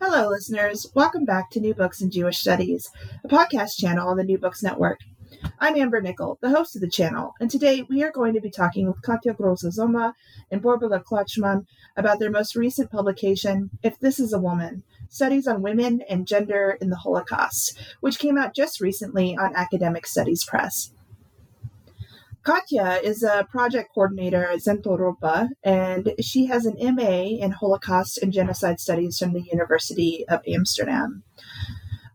[0.00, 0.86] Hello, listeners.
[0.94, 2.88] Welcome back to New Books in Jewish Studies,
[3.24, 5.00] a podcast channel on the New Books Network.
[5.58, 8.48] I'm Amber Nickel, the host of the channel, and today we are going to be
[8.48, 10.14] talking with Katja Grosse-Sommer
[10.52, 15.62] and Borbála Klacsmann about their most recent publication, If This Is a Woman Studies on
[15.62, 20.92] Women and Gender in the Holocaust, which came out just recently on Academic Studies Press.
[22.48, 28.32] Katya is a project coordinator at Centropa, and she has an MA in Holocaust and
[28.32, 31.24] Genocide Studies from the University of Amsterdam.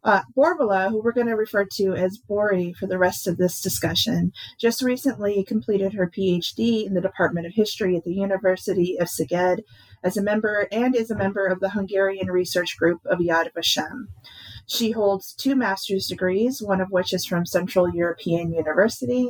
[0.03, 3.61] Uh, Borbála, who we're going to refer to as Bori for the rest of this
[3.61, 9.09] discussion, just recently completed her PhD in the Department of History at the University of
[9.09, 9.59] Szeged
[10.03, 14.07] as a member and is a member of the Hungarian research group of Yad Vashem.
[14.65, 19.29] She holds two master's degrees, one of which is from Central European University,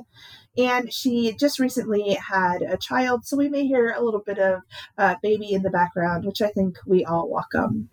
[0.57, 4.61] and she just recently had a child, so we may hear a little bit of
[4.97, 7.89] uh, baby in the background, which I think we all welcome.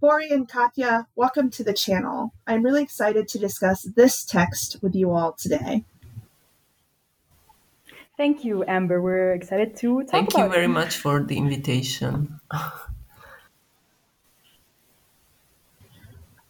[0.00, 2.32] Bori and Katya, welcome to the channel.
[2.46, 5.84] I'm really excited to discuss this text with you all today.
[8.16, 9.02] Thank you, Amber.
[9.02, 10.68] We're excited to talk Thank about you very it.
[10.68, 12.40] much for the invitation.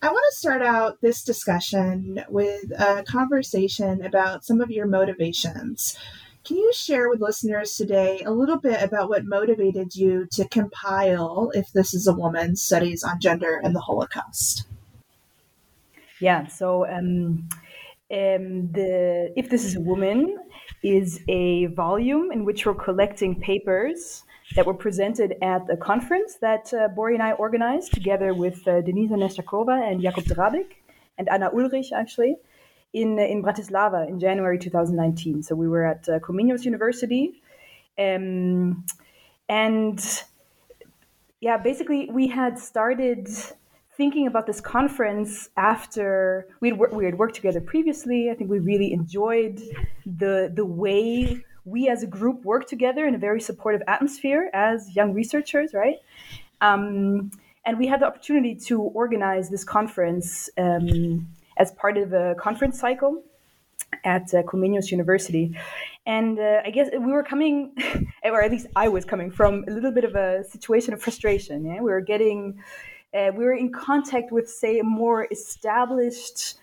[0.01, 5.99] I want to start out this discussion with a conversation about some of your motivations.
[6.45, 11.51] Can you share with listeners today a little bit about what motivated you to compile
[11.53, 14.69] If This Is a Woman Studies on Gender and the Holocaust?
[16.21, 17.49] Yeah, so um,
[18.13, 20.39] um, the If This Is a Woman
[20.85, 24.23] is a volume in which we're collecting papers
[24.55, 28.83] that were presented at a conference that uh, Bori and I organized together with uh,
[28.83, 30.77] Denisa Nešťáková and Jakub Drabik
[31.19, 32.37] and Anna Ulrich, actually,
[32.93, 35.43] in, uh, in Bratislava in January 2019.
[35.43, 37.43] So we were at uh, Comenius University.
[37.99, 38.85] Um,
[39.49, 40.01] and
[41.41, 43.29] yeah, basically, we had started
[43.97, 48.31] thinking about this conference after we had, we had worked together previously.
[48.31, 49.61] I think we really enjoyed
[50.07, 54.95] the the way we as a group work together in a very supportive atmosphere as
[54.95, 55.97] young researchers, right?
[56.61, 57.31] Um,
[57.65, 61.27] and we had the opportunity to organize this conference um,
[61.59, 63.23] as part of a conference cycle
[64.05, 65.56] at uh, Comenius University.
[66.06, 67.73] And uh, I guess we were coming,
[68.25, 71.65] or at least I was coming from a little bit of a situation of frustration.
[71.65, 71.81] Yeah?
[71.83, 72.62] We were getting,
[73.12, 76.55] uh, we were in contact with, say, more established,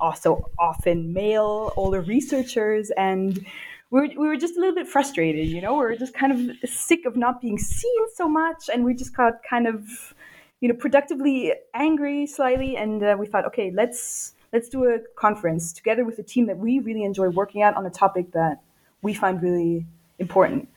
[0.00, 3.44] also often male, older researchers, and
[3.90, 6.32] we were, we were just a little bit frustrated, you know, we were just kind
[6.32, 8.68] of sick of not being seen so much.
[8.72, 10.14] And we just got kind of,
[10.60, 12.76] you know, productively angry slightly.
[12.76, 16.58] And uh, we thought, okay, let's, let's do a conference together with a team that
[16.58, 18.60] we really enjoy working at on a topic that
[19.02, 19.86] we find really
[20.18, 20.68] important.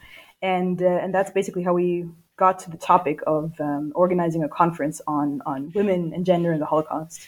[0.41, 2.05] And, uh, and that's basically how we
[2.37, 6.59] got to the topic of um, organizing a conference on, on women and gender in
[6.59, 7.27] the Holocaust.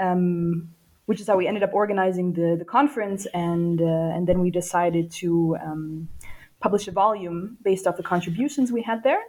[0.00, 0.70] Um,
[1.06, 3.26] which is how we ended up organizing the, the conference.
[3.34, 6.08] And, uh, and then we decided to um,
[6.60, 9.22] publish a volume based off the contributions we had there.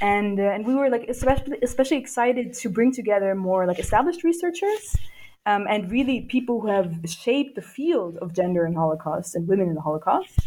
[0.00, 4.22] And, uh, and we were like especially, especially excited to bring together more like established
[4.24, 4.96] researchers
[5.46, 9.68] um, and really people who have shaped the field of gender and Holocaust and women
[9.68, 10.38] in the Holocaust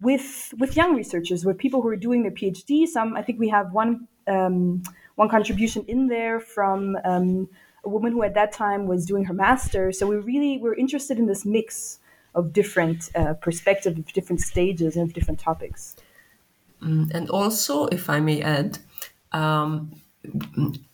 [0.00, 2.86] with with young researchers, with people who are doing their PhD.
[2.86, 4.82] Some I think we have one um,
[5.14, 7.48] one contribution in there from um,
[7.84, 9.92] a woman who at that time was doing her master.
[9.92, 11.98] So we really were interested in this mix
[12.34, 15.96] of different uh, perspectives, of different stages, and of different topics.
[16.82, 18.78] Mm, and also, if I may add,
[19.32, 20.00] um,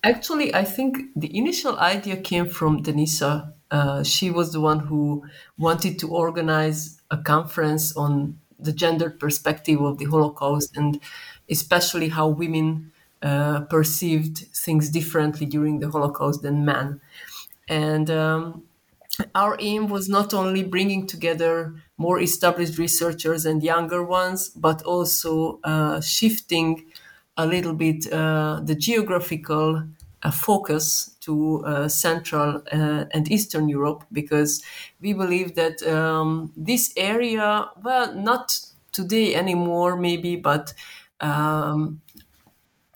[0.03, 3.53] actually, I think the initial idea came from Denisa.
[3.71, 5.25] Uh, she was the one who
[5.57, 11.01] wanted to organize a conference on the gender perspective of the Holocaust and
[11.49, 12.90] especially how women
[13.23, 17.01] uh, perceived things differently during the Holocaust than men.
[17.69, 18.65] And um,
[19.35, 25.61] our aim was not only bringing together more established researchers and younger ones, but also
[25.65, 26.91] uh, shifting
[27.37, 29.87] a little bit uh, the geographical
[30.23, 34.63] uh, focus to uh, Central uh, and Eastern Europe because
[35.01, 38.59] we believe that um, this area, well, not
[38.93, 40.75] today anymore, maybe, but
[41.21, 42.01] um,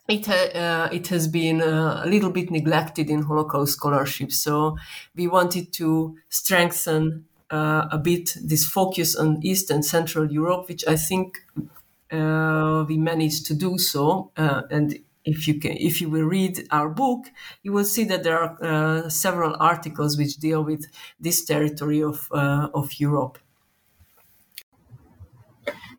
[0.09, 4.33] it, uh, it has been uh, a little bit neglected in Holocaust scholarship.
[4.33, 4.77] So
[5.15, 10.85] we wanted to strengthen uh, a bit this focus on East and Central Europe, which
[10.87, 11.39] I think
[12.11, 14.31] uh, we managed to do so.
[14.37, 17.27] Uh, and if you can, if you will read our book,
[17.63, 20.87] you will see that there are uh, several articles which deal with
[21.19, 23.39] this territory of of Europe.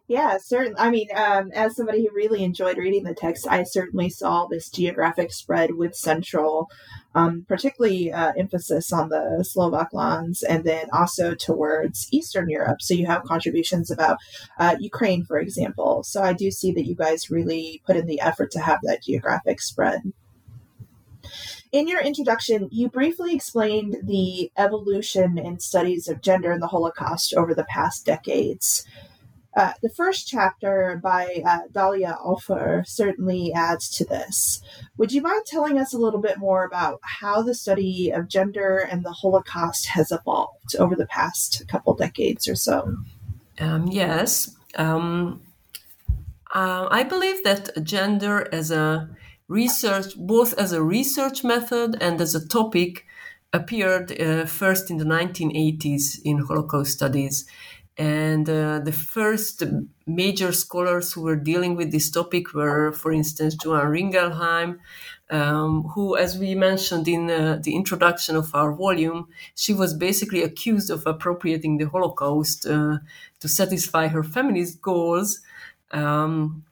[0.08, 0.78] Yeah, certainly.
[0.78, 4.70] I mean, um, as somebody who really enjoyed reading the text, I certainly saw this
[4.70, 6.70] geographic spread with Central,
[7.16, 12.84] um, particularly uh, emphasis on the Slovak lands, and then also towards Eastern Europe.
[12.84, 14.18] So you have contributions about
[14.60, 16.04] uh, Ukraine, for example.
[16.04, 19.02] So I do see that you guys really put in the effort to have that
[19.02, 20.02] geographic spread.
[21.72, 27.34] In your introduction, you briefly explained the evolution in studies of gender in the Holocaust
[27.34, 28.86] over the past decades.
[29.56, 34.62] Uh, the first chapter by uh, Dalia Ofer certainly adds to this.
[34.98, 38.78] Would you mind telling us a little bit more about how the study of gender
[38.78, 42.98] and the Holocaust has evolved over the past couple decades or so?
[43.60, 44.54] Um, yes.
[44.76, 45.42] Um,
[46.54, 49.10] uh, I believe that gender as a
[49.48, 53.06] research, both as a research method and as a topic,
[53.54, 57.46] appeared uh, first in the 1980s in Holocaust studies
[57.98, 59.64] and uh, the first
[60.06, 64.80] major scholars who were dealing with this topic were, for instance, Joan Ringelheim,
[65.30, 70.44] um, who, as we mentioned in uh, the introduction of our volume, she was basically
[70.44, 72.98] accused of appropriating the Holocaust uh,
[73.40, 75.40] to satisfy her feminist goals.
[75.92, 76.66] Um,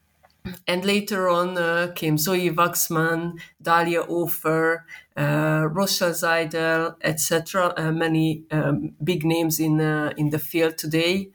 [0.68, 4.86] and later on uh, came Zoe Waxman, Dalia Ofer,
[5.16, 7.74] uh, Rochelle Saidel, etc.
[7.78, 11.30] Uh, many um, big names in uh, in the field today,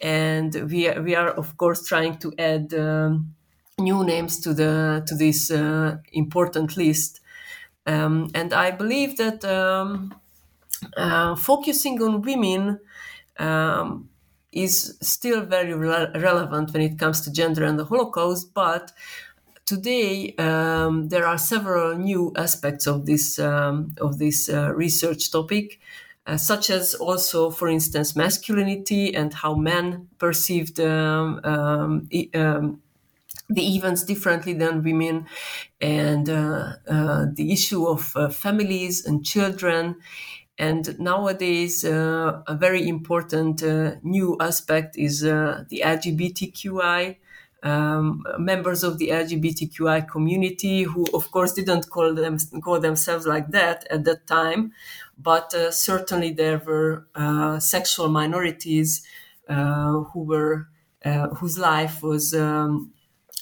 [0.00, 3.34] and we are, we are of course trying to add um,
[3.78, 7.20] new names to the to this uh, important list.
[7.86, 10.14] Um, and I believe that um,
[10.96, 12.80] uh, focusing on women
[13.38, 14.08] um,
[14.54, 18.92] is still very re- relevant when it comes to gender and the Holocaust, but
[19.66, 25.80] today um, there are several new aspects of this um, of this uh, research topic,
[26.26, 32.80] uh, such as also, for instance, masculinity and how men perceived um, um, um
[33.50, 35.26] the events differently than women,
[35.80, 39.96] and uh, uh the issue of uh, families and children
[40.58, 47.18] and nowadays, uh, a very important uh, new aspect is uh, the LGBTQI.
[47.62, 53.48] Um, members of the LGBTQI community, who of course didn't call them call themselves like
[53.52, 54.72] that at that time,
[55.16, 59.06] but uh, certainly there were uh, sexual minorities
[59.48, 60.68] uh, who were
[61.38, 62.92] whose life was um,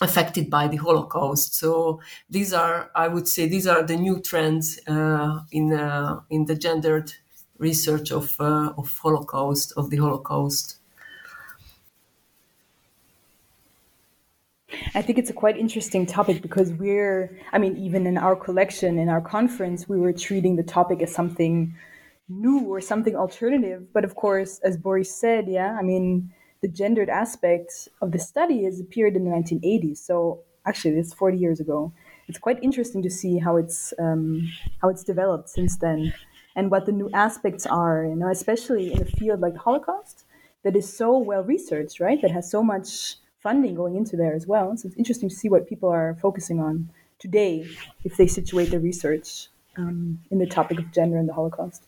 [0.02, 1.54] affected by the Holocaust.
[1.54, 6.46] So these are, I would say, these are the new trends uh, in uh, in
[6.46, 7.12] the gendered
[7.58, 10.78] research of uh, of Holocaust of the Holocaust.
[14.94, 18.98] I think it's a quite interesting topic because we're, I mean, even in our collection,
[18.98, 21.74] in our conference, we were treating the topic as something
[22.28, 23.92] new or something alternative.
[23.92, 28.64] But of course, as Boris said, yeah, I mean, the gendered aspect of the study
[28.64, 29.98] has appeared in the 1980s.
[29.98, 31.92] So actually, it's 40 years ago.
[32.28, 34.48] It's quite interesting to see how it's um,
[34.80, 36.14] how it's developed since then,
[36.54, 38.04] and what the new aspects are.
[38.04, 40.24] You know, especially in a field like the Holocaust,
[40.62, 42.22] that is so well researched, right?
[42.22, 44.76] That has so much funding going into there as well.
[44.76, 46.88] So it's interesting to see what people are focusing on
[47.18, 47.66] today
[48.04, 51.86] if they situate their research um, in the topic of gender and the Holocaust.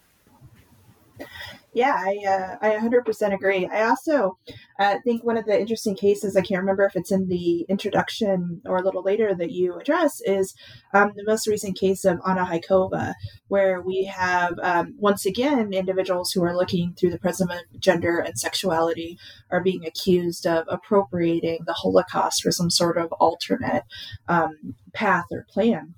[1.75, 3.67] Yeah, I uh, I 100% agree.
[3.67, 4.39] I also
[4.79, 8.63] uh, think one of the interesting cases I can't remember if it's in the introduction
[8.65, 10.55] or a little later that you address is
[10.93, 13.15] um, the most recent case of Anna Hajkova,
[13.49, 18.21] where we have um, once again individuals who are looking through the prism of gender
[18.21, 19.19] and sexuality
[19.51, 23.83] are being accused of appropriating the Holocaust for some sort of alternate
[24.29, 25.95] um, path or plan,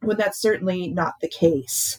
[0.00, 1.98] when that's certainly not the case.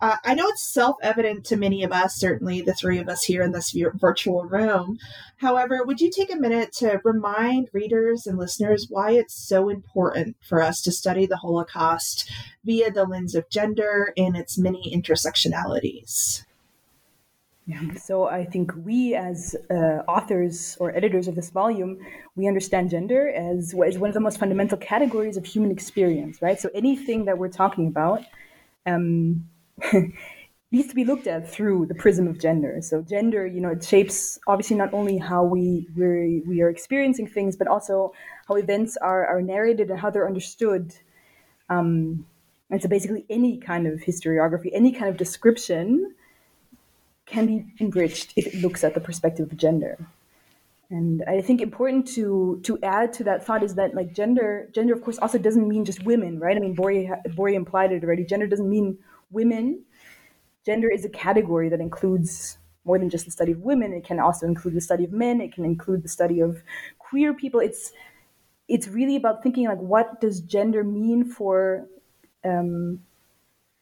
[0.00, 3.24] Uh, I know it's self evident to many of us, certainly the three of us
[3.24, 4.98] here in this virtual room.
[5.38, 10.36] However, would you take a minute to remind readers and listeners why it's so important
[10.46, 12.30] for us to study the Holocaust
[12.64, 16.44] via the lens of gender and its many intersectionalities?
[17.66, 21.98] Yeah, so I think we, as uh, authors or editors of this volume,
[22.36, 26.60] we understand gender as, one of the most fundamental categories of human experience, right?
[26.60, 28.22] So anything that we're talking about
[28.84, 29.48] um,
[30.74, 32.76] needs to be looked at through the prism of gender.
[32.82, 37.28] So gender, you know, it shapes obviously not only how we we we are experiencing
[37.28, 38.12] things, but also
[38.48, 40.94] how events are are narrated and how they're understood.
[41.68, 42.26] Um,
[42.70, 46.14] and so basically, any kind of historiography, any kind of description,
[47.26, 49.96] can be enriched if it looks at the perspective of gender.
[50.90, 54.92] And I think important to to add to that thought is that like gender gender
[54.92, 56.56] of course also doesn't mean just women, right?
[56.56, 58.24] I mean, Bori Bori implied it already.
[58.24, 58.98] Gender doesn't mean
[59.34, 59.84] women.
[60.64, 63.92] Gender is a category that includes more than just the study of women.
[63.92, 65.40] It can also include the study of men.
[65.40, 66.62] It can include the study of
[66.98, 67.60] queer people.
[67.60, 67.92] It's
[68.66, 71.86] it's really about thinking like what does gender mean for
[72.44, 73.00] um,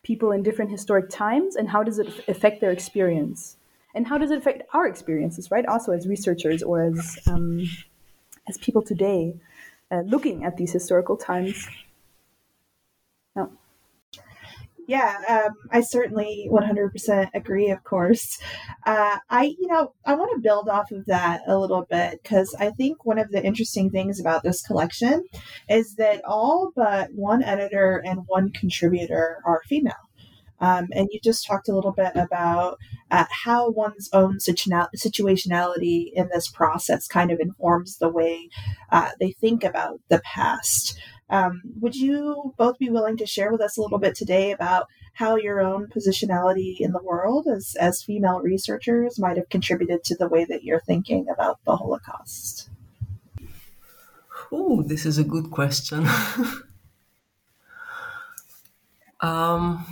[0.03, 3.57] people in different historic times, and how does it affect their experience,
[3.95, 5.67] and how does it affect our experiences, right?
[5.67, 7.69] Also as researchers or as um,
[8.49, 9.35] as people today,
[9.91, 11.69] uh, looking at these historical times.
[14.89, 18.39] Yeah, um, I certainly 100% agree, of course.
[18.85, 22.55] Uh, I, you know, I want to build off of that a little bit because
[22.59, 25.25] I think one of the interesting things about this collection
[25.69, 29.95] is that all but one editor and one contributor are female.
[30.61, 32.79] Um, and you just talked a little bit about
[33.11, 38.49] uh, how one's own situationality in this process kind of informs the way
[38.93, 40.97] uh, they think about the past.
[41.33, 44.87] Um, would you both be willing to share with us a little bit today about
[45.15, 50.15] how your own positionality in the world as, as female researchers might have contributed to
[50.15, 52.69] the way that you're thinking about the Holocaust?
[54.53, 56.07] Oh, this is a good question.
[59.21, 59.87] um,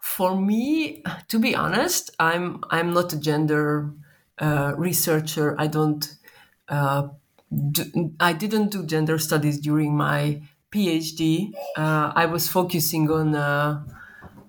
[0.00, 3.90] for me, to be honest, I'm I'm not a gender
[4.38, 5.56] uh, researcher.
[5.58, 6.16] I don't
[6.68, 7.08] uh,
[8.20, 11.52] I didn't do gender studies during my PhD.
[11.76, 13.84] Uh, I was focusing on uh,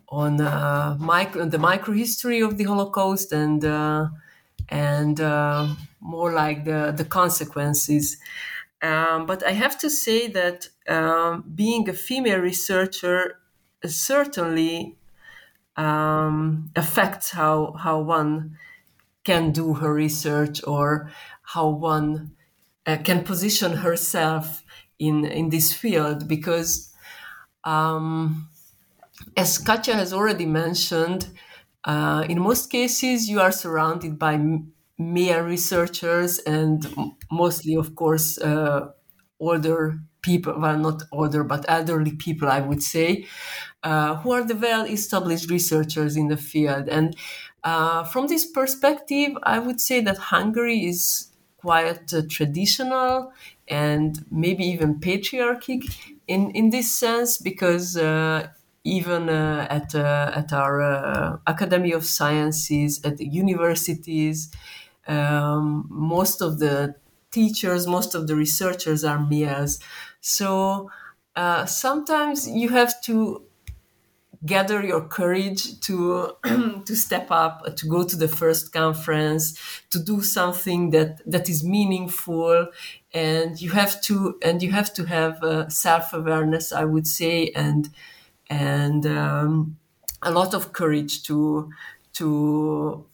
[0.09, 4.09] on uh, micro, the microhistory of the Holocaust and uh,
[4.69, 8.17] and uh, more like the the consequences.
[8.81, 13.39] Um, but I have to say that um, being a female researcher
[13.85, 14.97] certainly
[15.77, 18.57] um, affects how how one
[19.23, 21.11] can do her research or
[21.43, 22.35] how one
[22.91, 24.63] uh, can position herself
[24.99, 26.93] in in this field because
[27.63, 28.49] um,
[29.37, 31.27] as Katja has already mentioned,
[31.85, 34.39] uh, in most cases you are surrounded by
[34.97, 36.85] male researchers and
[37.31, 38.91] mostly, of course, uh,
[39.39, 40.59] older people.
[40.59, 43.25] Well, not older, but elderly people, I would say,
[43.83, 46.87] uh, who are the well-established researchers in the field.
[46.89, 47.15] And
[47.63, 51.30] uh, from this perspective, I would say that Hungary is
[51.61, 53.31] quite uh, traditional
[53.67, 55.83] and maybe even patriarchic
[56.27, 58.47] in, in this sense because uh,
[58.83, 64.51] even uh, at, uh, at our uh, Academy of Sciences, at the universities,
[65.07, 66.95] um, most of the
[67.31, 69.79] teachers, most of the researchers are males.
[70.19, 70.89] So
[71.35, 73.43] uh, sometimes you have to
[74.45, 76.35] gather your courage to
[76.85, 81.63] to step up to go to the first conference to do something that that is
[81.63, 82.67] meaningful.
[83.13, 87.89] And you have to and you have to have uh, self-awareness i would say and
[88.49, 89.77] and um,
[90.21, 91.71] a lot of courage to
[92.13, 93.05] to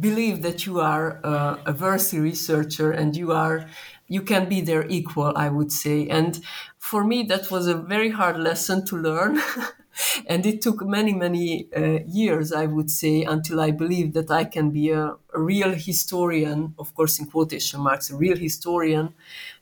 [0.00, 3.66] believe that you are uh, a worthy researcher and you are
[4.08, 6.06] you can be their equal i would say.
[6.08, 6.40] And
[6.78, 9.40] for me that was a very hard lesson to learn
[10.26, 14.44] and it took many many uh, years i would say until i believed that i
[14.44, 19.14] can be a, a, real historian of course in quotation marks a real historian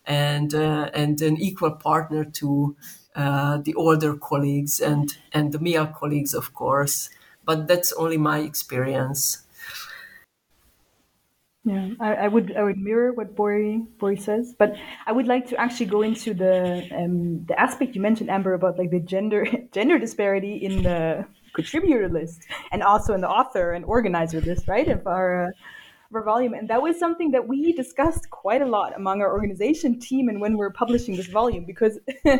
[0.06, 2.76] and uh, and an equal partner to
[3.14, 7.10] uh, the older colleagues and and the male colleagues of course.
[7.44, 9.42] But that's only my experience
[11.68, 14.74] yeah, I, I, would I would mirror what Bori Bori says, but
[15.06, 18.78] I would like to actually go into the um, the aspect you mentioned, Amber, about
[18.78, 23.84] like the gender gender disparity in the contributor list and also in the author and
[23.84, 25.50] organizer list, right, of our uh,
[26.14, 26.54] our volume.
[26.54, 30.40] And that was something that we discussed quite a lot among our organization team and
[30.40, 31.98] when we we're publishing this volume because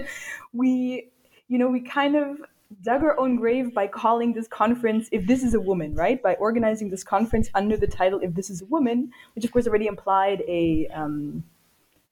[0.55, 1.11] we,
[1.49, 2.39] you know, we kind of
[2.83, 6.23] dug her own grave by calling this conference if this is a woman right?
[6.23, 9.67] By organizing this conference under the title if this is a woman which of course
[9.67, 11.45] already implied a um,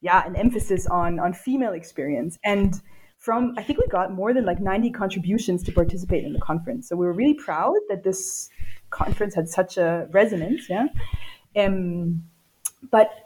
[0.01, 2.39] yeah an emphasis on on female experience.
[2.45, 2.81] And
[3.19, 6.89] from i think we got more than like 90 contributions to participate in the conference.
[6.89, 8.51] So we were really proud that this
[8.91, 10.87] conference had such a resonance yeah?
[11.55, 12.25] Um,
[12.91, 13.26] but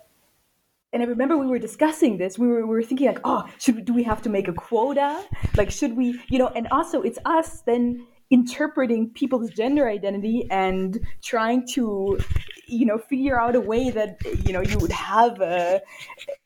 [0.93, 2.39] and I remember we were discussing this.
[2.39, 5.25] We were, we were thinking like, oh, should do we have to make a quota?
[5.57, 6.49] Like, should we, you know?
[6.49, 12.19] And also, it's us then interpreting people's gender identity and trying to,
[12.67, 15.81] you know, figure out a way that you know you would have a,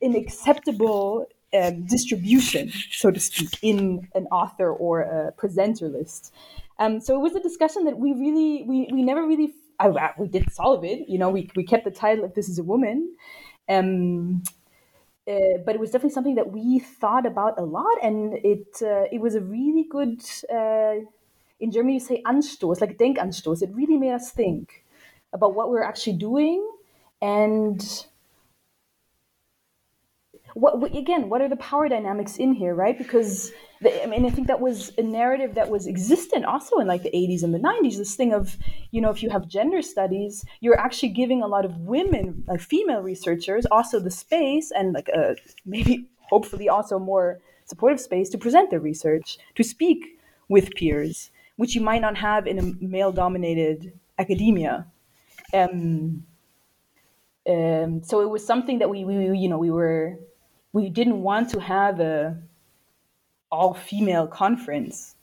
[0.03, 6.35] an acceptable um, distribution, so to speak, in an author or a presenter list.
[6.79, 10.27] Um, so it was a discussion that we really, we, we never really, I, we
[10.27, 11.09] did solve it.
[11.09, 13.15] You know, we, we kept the title if this is a woman
[13.69, 14.43] um,
[15.29, 19.07] uh, but it was definitely something that we thought about a lot, and it uh,
[19.13, 20.23] it was a really good.
[20.53, 21.07] Uh,
[21.61, 23.63] in Germany, you say Anstoß, like Denkanstoß.
[23.63, 24.85] It really made us think
[25.33, 26.69] about what we we're actually doing,
[27.23, 28.07] and
[30.55, 32.97] what again what are the power dynamics in here right?
[32.97, 36.87] Because the, i mean i think that was a narrative that was existent also in
[36.87, 38.57] like the 80s and the 90s this thing of
[38.93, 42.61] you know if you have gender studies you're actually giving a lot of women like
[42.61, 45.35] female researchers also the space and like a uh,
[45.67, 50.19] maybe hopefully also more supportive space to present their research to speak
[50.49, 54.87] with peers which you might not have in a male dominated academia.
[55.53, 56.27] Um,
[57.49, 60.19] um, so it was something that we, we you know we were
[60.75, 62.37] we didn't want to have a
[63.51, 65.15] all female conference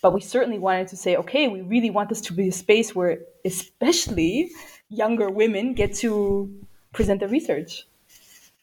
[0.00, 2.94] but we certainly wanted to say okay we really want this to be a space
[2.94, 4.50] where especially
[4.88, 6.50] younger women get to
[6.92, 7.86] present their research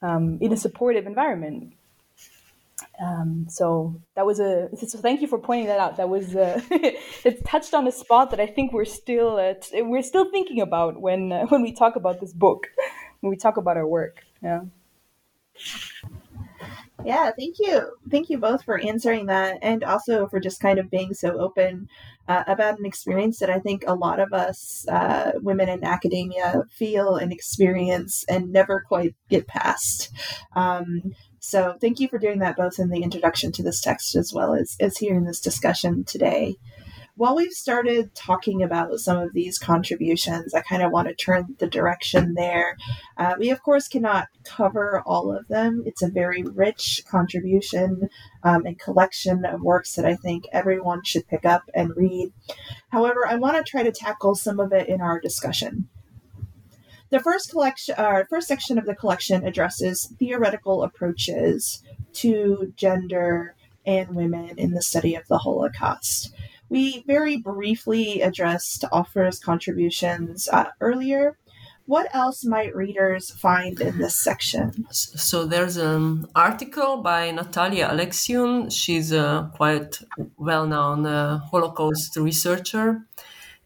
[0.01, 1.74] um, in a supportive environment.
[3.03, 5.98] Um, so that was a so thank you for pointing that out.
[5.98, 10.29] That was it touched on a spot that i think we're still at, we're still
[10.32, 12.68] thinking about when uh, when we talk about this book
[13.22, 14.24] when we talk about our work.
[14.41, 14.62] Yeah
[17.06, 17.96] yeah, thank you.
[18.12, 21.88] Thank you both for answering that and also for just kind of being so open
[22.28, 26.64] uh, about an experience that I think a lot of us uh, women in academia
[26.70, 30.12] feel and experience and never quite get past.
[30.55, 34.33] Um, so thank you for doing that both in the introduction to this text as
[34.33, 36.57] well as, as here in this discussion today
[37.20, 41.53] while we've started talking about some of these contributions, I kind of want to turn
[41.60, 42.77] the direction there.
[43.18, 45.84] Uh, we, of course, cannot cover all of them.
[45.86, 48.08] It's a very rich contribution
[48.44, 52.32] um, and collection of works that I think everyone should pick up and read.
[52.88, 55.90] However, I want to try to tackle some of it in our discussion.
[57.10, 63.55] The first collection, uh, first section of the collection addresses theoretical approaches to gender
[63.86, 66.34] and women in the study of the Holocaust.
[66.70, 71.38] We very briefly addressed Ofer's contributions uh, earlier.
[71.86, 74.86] What else might readers find in this section?
[74.92, 78.72] So there's an article by Natalia Aleksiun.
[78.72, 80.00] She's a quite
[80.38, 83.01] well-known uh, Holocaust researcher,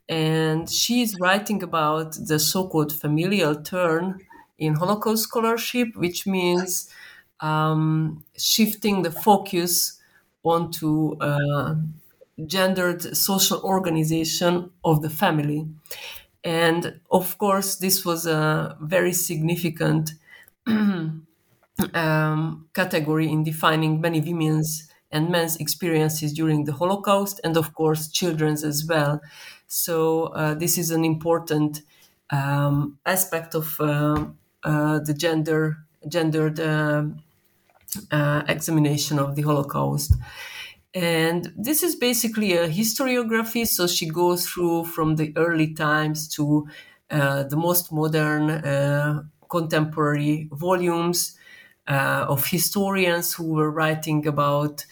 [0.07, 4.21] and she's writing about the so-called familial turn
[4.57, 6.89] in Holocaust scholarship, which means
[7.41, 9.99] um, shifting the focus
[10.43, 11.75] onto uh,
[12.47, 15.67] gendered social organization of the family.
[16.43, 20.11] And of course, this was a very significant
[21.93, 28.09] um, category in defining many women's and men's experiences during the Holocaust, and of course,
[28.09, 29.21] children's as well.
[29.67, 31.81] So, uh, this is an important
[32.31, 34.25] um, aspect of uh,
[34.63, 37.03] uh, the gender gendered uh,
[38.11, 40.13] uh, examination of the Holocaust.
[40.93, 43.65] And this is basically a historiography.
[43.67, 46.67] So she goes through from the early times to
[47.09, 51.37] uh, the most modern uh, contemporary volumes
[51.87, 54.85] uh, of historians who were writing about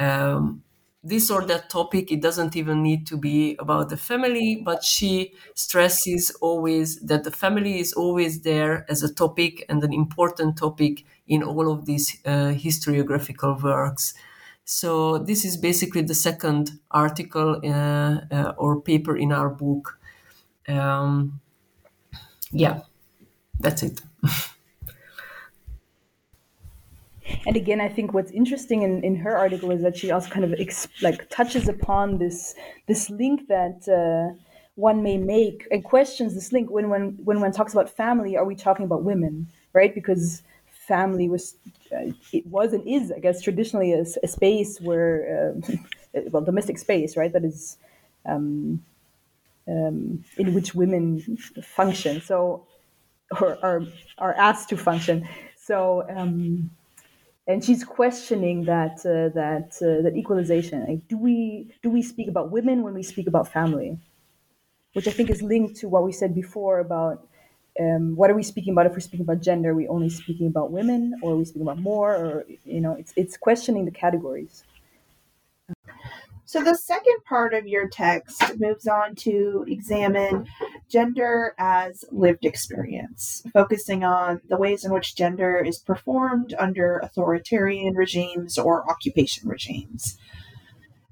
[0.00, 0.62] um,
[1.04, 2.10] this or that topic.
[2.10, 7.30] It doesn't even need to be about the family, but she stresses always that the
[7.30, 12.20] family is always there as a topic and an important topic in all of these
[12.24, 14.14] uh, historiographical works.
[14.64, 19.98] So this is basically the second article uh, uh, or paper in our book.
[20.66, 21.40] Um,
[22.50, 22.80] yeah,
[23.60, 24.00] that's it.
[27.46, 30.44] and again, I think what's interesting in, in her article is that she also kind
[30.44, 32.54] of ex- like touches upon this
[32.86, 34.34] this link that uh,
[34.76, 38.34] one may make and questions this link when when when one talks about family.
[38.36, 39.94] Are we talking about women, right?
[39.94, 40.42] Because
[40.86, 41.56] family was
[41.92, 45.76] uh, it was and is I guess traditionally a, a space where uh,
[46.30, 47.32] well domestic space, right?
[47.32, 47.78] That is
[48.26, 48.84] um,
[49.68, 52.20] um, in which women function.
[52.20, 52.66] So
[53.40, 53.82] or are
[54.18, 55.28] are asked to function.
[55.56, 56.70] So um,
[57.46, 60.86] and she's questioning that uh, that uh, that equalization.
[60.86, 63.98] Like, do we do we speak about women when we speak about family?
[64.94, 67.26] Which I think is linked to what we said before about
[67.80, 68.86] um, what are we speaking about?
[68.86, 71.62] If we're speaking about gender, are we only speaking about women, or are we speaking
[71.62, 72.14] about more?
[72.14, 74.64] Or you know, it's it's questioning the categories.
[76.46, 80.46] So the second part of your text moves on to examine
[80.88, 87.94] gender as lived experience, focusing on the ways in which gender is performed under authoritarian
[87.94, 90.18] regimes or occupation regimes.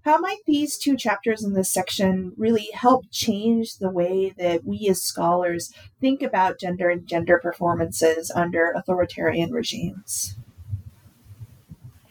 [0.05, 4.89] How might these two chapters in this section really help change the way that we
[4.89, 10.37] as scholars think about gender and gender performances under authoritarian regimes?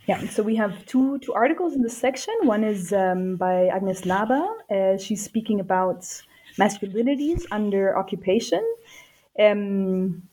[0.08, 2.34] Yeah, so we have two two articles in this section.
[2.44, 4.42] One is um, by Agnes Laba.
[4.70, 6.02] Uh, she's speaking about
[6.58, 8.66] masculinities under occupation.
[9.40, 10.24] Um,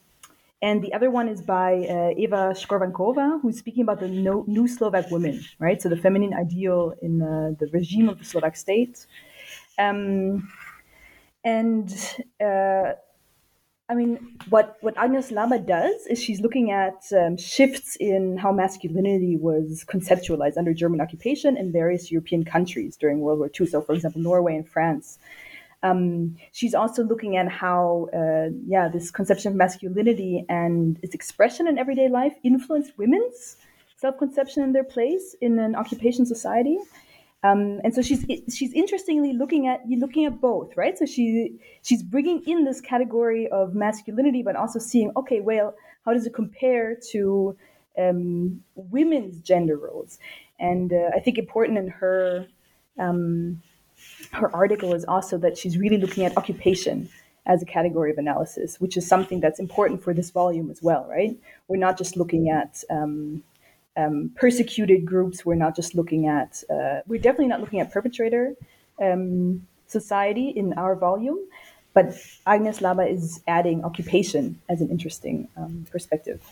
[0.61, 4.67] and the other one is by uh, Eva Škorvankova, who's speaking about the no, new
[4.67, 5.81] Slovak women, right?
[5.81, 9.07] So the feminine ideal in uh, the regime of the Slovak state.
[9.79, 10.51] Um,
[11.45, 11.95] and
[12.41, 12.95] uh,
[13.89, 18.53] I mean, what what Agnes Laba does is she's looking at um, shifts in how
[18.53, 23.67] masculinity was conceptualized under German occupation in various European countries during World War II.
[23.67, 25.19] So, for example, Norway and France.
[25.83, 31.69] Um, she's also looking at how, uh, yeah, this conception of masculinity and its expression
[31.69, 33.57] in everyday life influenced women's
[33.97, 36.79] self-conception and their place in an occupation society.
[37.45, 40.99] Um, and so she's she's interestingly looking at you looking at both, right?
[40.99, 46.13] So she she's bringing in this category of masculinity, but also seeing okay, well, how
[46.15, 47.57] does it compare to
[47.97, 50.19] um, women's gender roles?
[50.59, 52.49] And uh, I think important in her
[52.99, 53.63] um,
[54.33, 57.09] her article is also that she's really looking at occupation
[57.47, 61.07] as a category of analysis, which is something that's important for this volume as well,
[61.09, 61.37] right?
[61.67, 63.43] We're not just looking at um,
[63.97, 65.45] um, persecuted groups.
[65.47, 68.55] We're not just looking at, uh, we're definitely not looking at perpetrator
[69.01, 71.39] um, society in our volume,
[71.95, 72.15] but
[72.47, 76.43] Agnes Laba is adding occupation as an interesting um, perspective.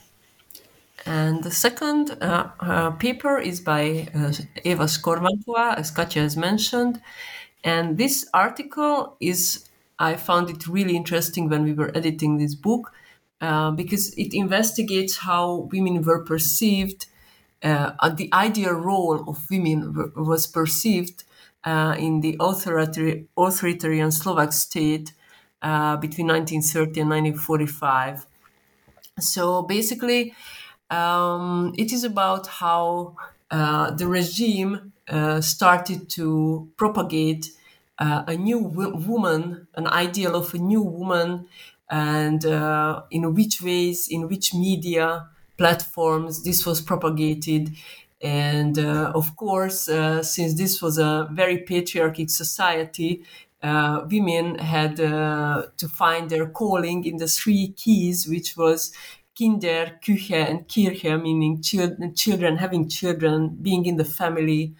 [1.07, 4.33] And the second uh, uh, paper is by uh,
[4.65, 7.01] Eva Škorvankova, as Katja has mentioned.
[7.63, 12.93] And this article is, I found it really interesting when we were editing this book
[13.41, 17.07] uh, because it investigates how women were perceived
[17.63, 21.25] uh, the ideal role of women was perceived
[21.65, 25.13] uh, in the authoritarian Slovak state
[25.63, 28.27] uh, between 1930 and 1945.
[29.19, 30.35] So basically,
[30.91, 33.17] um, it is about how
[33.51, 37.51] uh, the regime uh, started to propagate
[37.99, 41.49] uh, a new woman, an ideal of a new woman,
[41.91, 42.45] and
[43.11, 47.71] in which ways, in which media, platforms this was propagated.
[48.21, 53.25] And uh, of course uh, since this was a very patriarchic society
[53.63, 58.93] uh, women had uh, to find their calling in the three keys which was
[59.39, 64.75] kinder küche and kirche meaning children, children having children being in the family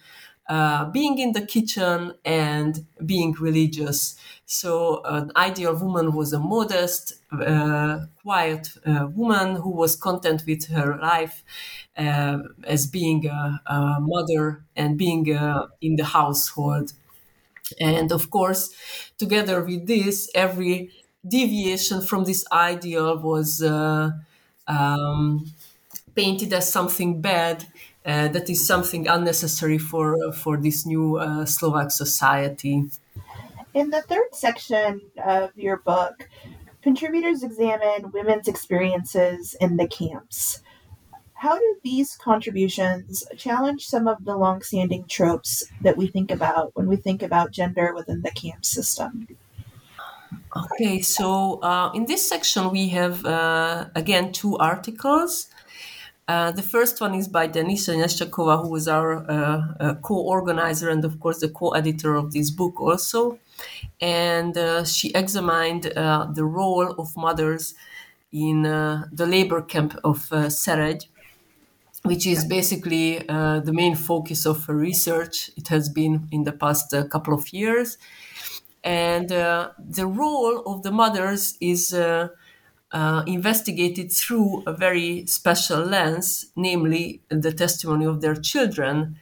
[0.49, 4.15] uh, being in the kitchen and being religious.
[4.45, 10.67] So, an ideal woman was a modest, uh, quiet uh, woman who was content with
[10.67, 11.43] her life
[11.97, 16.93] uh, as being a, a, mother and being uh, in the household.
[17.81, 18.73] And of course,
[19.17, 20.91] together with this, every
[21.27, 23.61] deviation from this ideal was
[24.67, 25.51] um,
[26.15, 27.65] painted as something bad
[28.05, 32.85] uh, that is something unnecessary for for this new uh, Slovak society.
[33.73, 36.29] In the third section of your book,
[36.81, 40.63] contributors examine women's experiences in the camps.
[41.33, 46.87] How do these contributions challenge some of the longstanding tropes that we think about when
[46.87, 49.27] we think about gender within the camp system?
[50.63, 55.47] Okay, so uh, in this section we have uh, again two articles.
[56.27, 61.05] Uh, the first one is by Denisa Nešťáková, who is our uh, uh, co-organizer and,
[61.05, 63.39] of course, the co-editor of this book also.
[64.01, 67.75] And uh, she examined uh, the role of mothers
[68.33, 70.49] in the labor camp of uh,
[72.03, 75.49] which is basically the main focus of her research.
[75.55, 77.97] It has been in the past couple of years.
[78.83, 82.29] And the role of the mothers is uh,
[83.27, 89.17] investigated through a very special lens, namely the testimony of their children.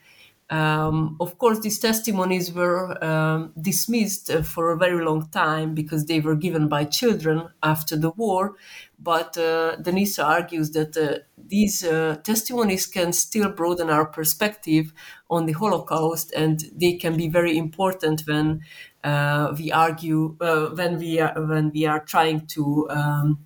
[0.50, 6.06] Um, of course, these testimonies were um, dismissed uh, for a very long time because
[6.06, 8.56] they were given by children after the war.
[9.00, 14.94] But uh, Denisa argues that uh, these uh, testimonies can still broaden our perspective
[15.32, 18.62] on the Holocaust, and they can be very important when
[19.04, 23.40] uh, we argue uh, when we are when we are trying to um,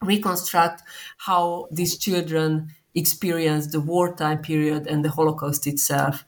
[0.00, 0.82] reconstruct
[1.18, 6.24] how these children experienced the wartime period and the Holocaust itself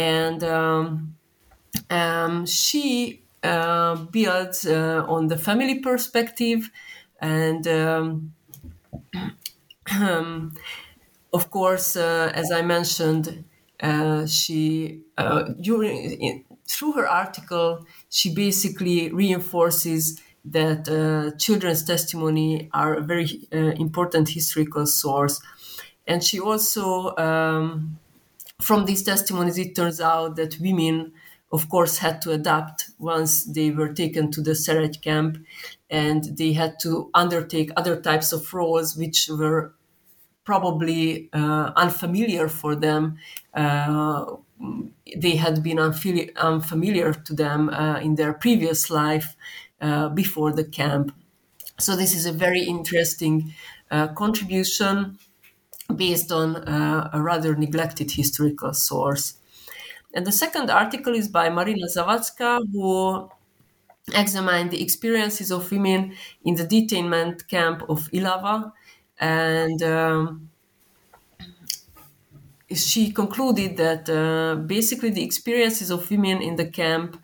[0.00, 1.16] and um,
[1.90, 6.70] um, she uh, builds uh, on the family perspective
[7.20, 7.66] and
[10.00, 10.52] um,
[11.32, 13.44] of course uh, as i mentioned
[13.82, 22.70] uh, she uh, during in, through her article she basically reinforces that uh, children's testimony
[22.72, 25.40] are a very important historical source.
[26.06, 27.98] And she also um,
[28.60, 31.12] from these testimonies, it turns out that women,
[31.52, 35.38] of course, had to adapt once they were taken to the Sereď camp,
[35.88, 39.74] and they had to undertake other types of roles which were
[40.44, 43.18] probably uh, unfamiliar for them.
[43.54, 44.26] Uh,
[45.16, 49.36] they had been unfamiliar, unfamiliar to them uh, in their previous life
[49.80, 51.12] uh, before the camp.
[51.78, 53.54] So, this is a very interesting
[53.90, 55.18] uh, contribution
[55.96, 59.34] based on uh, a rather neglected historical source.
[60.14, 63.30] And the second article is by Marína Zavacká, who
[64.14, 68.72] examined the experiences of women in the detainment camp of Ilava.
[69.18, 70.50] And um,
[72.72, 77.20] she concluded that uh, basically the experiences of women in the camp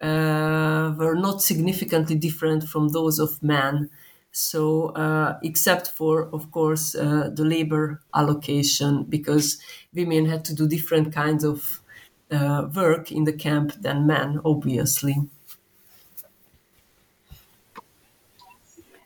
[0.00, 3.90] uh, were not significantly different from those of men.
[4.32, 9.58] So, uh, except for, of course, uh, the labor allocation, because
[9.94, 11.82] women had to do different kinds of
[12.30, 15.16] uh, work in the camp than men, obviously.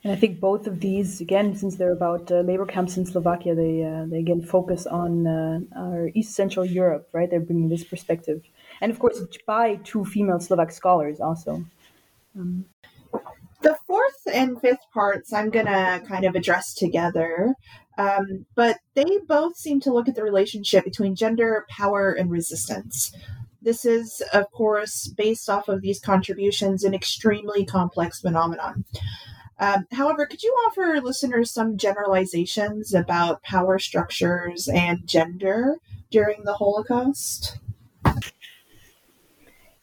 [0.04, 3.56] And I think both of these, again, since they're about uh, labor camps in Slovakia,
[3.56, 7.28] they uh, they again focus on uh, our East Central Europe, right?
[7.28, 8.42] They're bringing this perspective,
[8.80, 11.66] and of course, by two female Slovak scholars also.
[12.38, 12.66] Um,
[13.66, 17.52] the fourth and fifth parts I'm going to kind of address together,
[17.98, 23.12] um, but they both seem to look at the relationship between gender, power, and resistance.
[23.60, 28.84] This is, of course, based off of these contributions, an extremely complex phenomenon.
[29.58, 35.78] Um, however, could you offer listeners some generalizations about power structures and gender
[36.12, 37.58] during the Holocaust?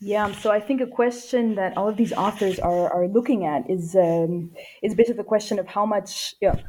[0.05, 3.69] Yeah, so I think a question that all of these authors are, are looking at
[3.69, 6.59] is um, is basically the question of how much you, know,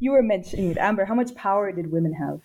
[0.00, 1.04] you were mentioning it, Amber.
[1.04, 2.40] How much power did women have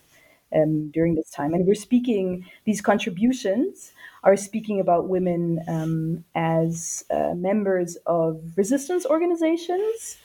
[0.55, 1.55] um, during this time?
[1.55, 3.91] And we're speaking these contributions
[4.23, 10.17] are speaking about women um, as uh, members of resistance organizations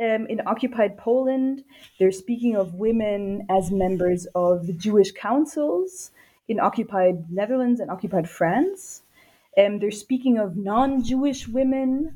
[0.00, 1.64] um, in occupied Poland.
[1.98, 6.12] They're speaking of women as members of the Jewish councils
[6.48, 9.02] in occupied Netherlands and occupied France.
[9.58, 12.14] Um, they're speaking of non Jewish women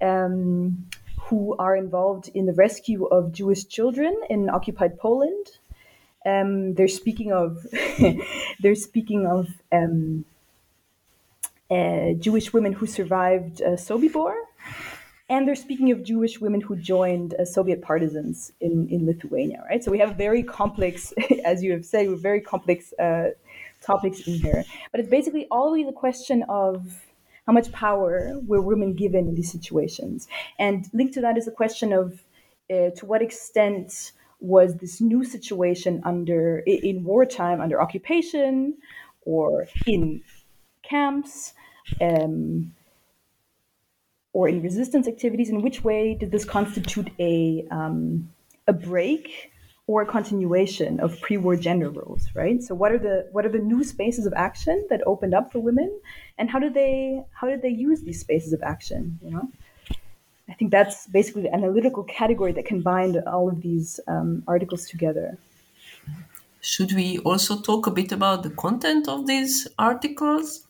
[0.00, 0.86] um,
[1.20, 5.46] who are involved in the rescue of Jewish children in occupied Poland.
[6.24, 7.66] Um, they're speaking of
[8.60, 10.24] they're speaking of um,
[11.70, 14.34] uh, Jewish women who survived uh, Sobibor,
[15.28, 19.64] and they're speaking of Jewish women who joined uh, Soviet partisans in, in Lithuania.
[19.68, 21.12] Right, so we have very complex,
[21.44, 23.30] as you have said, very complex uh,
[23.86, 24.64] topics in here.
[24.90, 27.06] But it's basically always a question of
[27.46, 30.26] how much power were women given in these situations.
[30.58, 32.24] And linked to that is a question of
[32.70, 38.74] uh, to what extent was this new situation under in wartime under occupation
[39.22, 40.22] or in
[40.82, 41.54] camps
[42.00, 42.72] um,
[44.32, 48.28] or in resistance activities in which way did this constitute a um,
[48.66, 49.52] a break
[49.88, 52.62] or continuation of pre-war gender roles, right?
[52.62, 55.60] So what are the what are the new spaces of action that opened up for
[55.60, 56.00] women,
[56.38, 59.18] and how did they how did they use these spaces of action?
[59.22, 59.48] You know,
[60.48, 64.88] I think that's basically the analytical category that can bind all of these um, articles
[64.88, 65.38] together.
[66.60, 70.66] Should we also talk a bit about the content of these articles?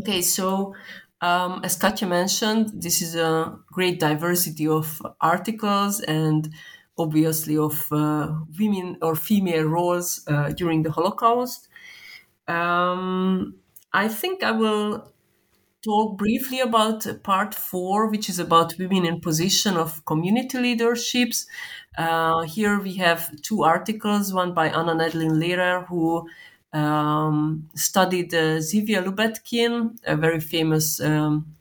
[0.00, 0.74] Okay, so
[1.20, 6.52] um, as Katja mentioned, this is a great diversity of articles and
[6.98, 11.68] obviously of uh, women or female roles uh, during the Holocaust.
[12.48, 13.56] Um,
[13.92, 15.12] I think I will
[15.82, 21.46] talk briefly about part four, which is about women in position of community leaderships.
[21.96, 26.28] Uh, here we have two articles, one by Anna Nedlin Lehrer, who
[26.72, 31.56] um, studied uh, Zivia Lubetkin, a very famous um,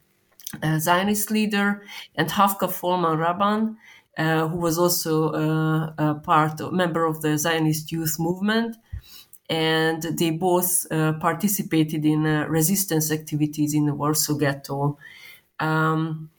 [0.64, 1.84] uh, Zionist leader,
[2.16, 3.78] and Havka Folman Raban,
[4.18, 8.76] uh, who was also uh, a part, a member of the Zionist youth movement
[9.50, 14.98] and they both uh, participated in uh, resistance activities in the Warsaw Ghetto.
[15.60, 16.30] Um,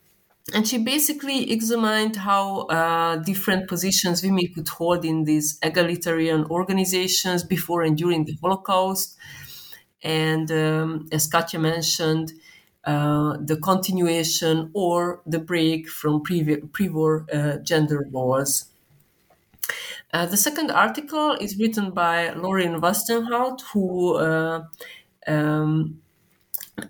[0.54, 7.44] and she basically examined how uh, different positions women could hold in these egalitarian organizations
[7.44, 9.16] before and during the Holocaust.
[10.02, 12.32] And um, as Katja mentioned,
[12.84, 18.66] uh, the continuation or the break from pre war uh, gender roles.
[20.12, 24.64] Uh, the second article is written by Laurien Vastenhout, who uh,
[25.26, 26.02] um,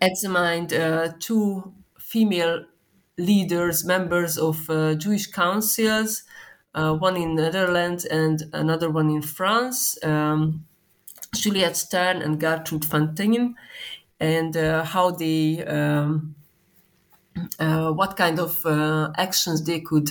[0.01, 2.65] examined uh, two female
[3.21, 6.25] leaders, members of uh, Jewish councils,
[6.75, 10.65] uh, one in the Netherlands and another one in France, um,
[11.35, 13.55] Juliette Stern and Gertrude van Tijn,
[14.19, 16.35] and how they, um,
[17.59, 18.67] what kind of
[19.17, 20.11] actions they could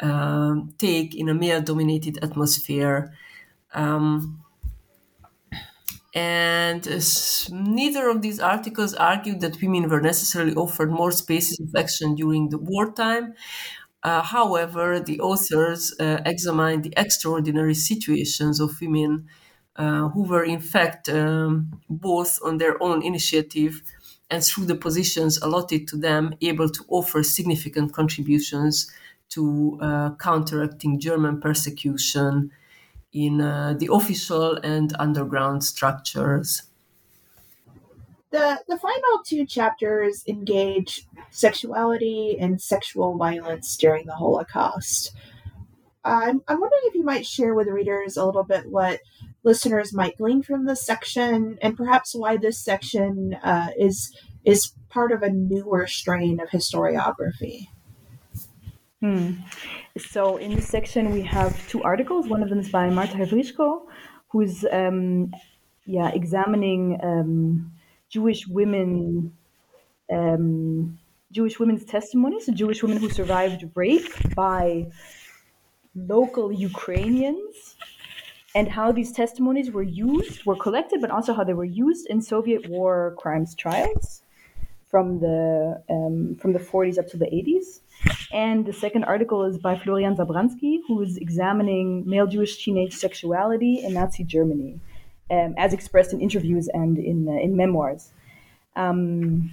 [0.00, 3.12] um, take in a male dominated atmosphere.
[3.74, 4.42] Um,
[6.18, 7.00] and uh,
[7.50, 12.48] neither of these articles argued that women were necessarily offered more spaces of action during
[12.48, 13.34] the wartime.
[14.02, 19.12] Uh, however, the authors uh, examined the extraordinary situations of women
[19.76, 23.74] uh, who were, in fact, um, both on their own initiative
[24.30, 28.90] and through the positions allotted to them, able to offer significant contributions
[29.34, 32.50] to uh, counteracting German persecution
[33.12, 36.62] in uh, the official and underground structures.
[38.30, 45.12] The, the final two chapters engage sexuality and sexual violence during the Holocaust.
[46.04, 49.00] I'm, I'm wondering if you might share with readers a little bit what
[49.44, 55.12] listeners might glean from this section and perhaps why this section uh, is is part
[55.12, 57.68] of a newer strain of historiography.
[59.00, 59.34] Hmm.
[59.96, 62.28] So in this section, we have two articles.
[62.28, 63.82] One of them is by Marta Havryshko,
[64.28, 65.32] who's um,
[65.86, 67.72] yeah examining um,
[68.10, 69.32] Jewish women,
[70.12, 70.98] um,
[71.30, 74.90] Jewish women's testimonies, Jewish women who survived rape by
[75.94, 77.76] local Ukrainians,
[78.56, 82.20] and how these testimonies were used, were collected, but also how they were used in
[82.20, 84.22] Soviet war crimes trials
[84.90, 87.80] from the um, from the 40s up to the 80s.
[88.32, 93.82] And the second article is by Florian Zabransky, who is examining male Jewish teenage sexuality
[93.84, 94.80] in Nazi Germany,
[95.30, 98.12] um, as expressed in interviews and in, uh, in memoirs.
[98.76, 99.50] Um,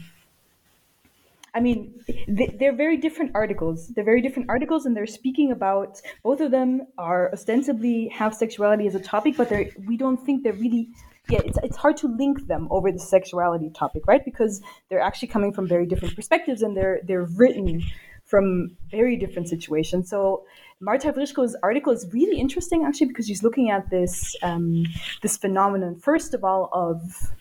[1.55, 1.93] I mean,
[2.27, 3.87] they're very different articles.
[3.87, 8.87] They're very different articles, and they're speaking about both of them are ostensibly have sexuality
[8.87, 10.89] as a topic, but they're we don't think they're really.
[11.27, 14.23] Yeah, it's, it's hard to link them over the sexuality topic, right?
[14.23, 17.81] Because they're actually coming from very different perspectives, and they're they're written
[18.25, 20.09] from very different situations.
[20.09, 20.45] So
[20.79, 24.85] Marta Havryshko's article is really interesting actually because she's looking at this um,
[25.21, 27.31] this phenomenon first of all of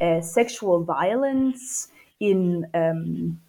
[0.00, 1.88] uh, sexual violence
[2.20, 3.40] in um,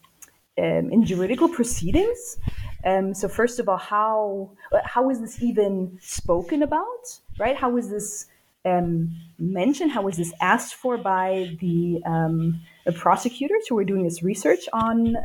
[0.57, 2.37] um, in juridical proceedings.
[2.85, 4.51] Um, so first of all, how
[4.83, 7.19] how is this even spoken about?
[7.37, 7.55] Right?
[7.55, 8.25] How is this
[8.65, 9.91] um, mentioned?
[9.91, 14.67] How is this asked for by the, um, the prosecutors who were doing this research
[14.73, 15.15] on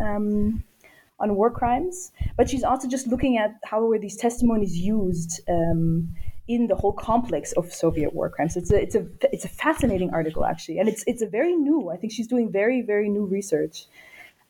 [1.23, 6.09] on war crimes, but she's also just looking at how were these testimonies used um,
[6.49, 8.57] in the whole complex of Soviet war crimes.
[8.57, 11.91] It's a it's a it's a fascinating article actually, and it's it's a very new.
[11.91, 13.87] I think she's doing very very new research.